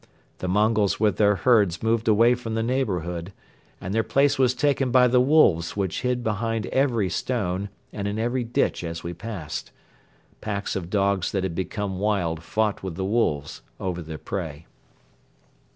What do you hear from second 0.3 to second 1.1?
The Mongols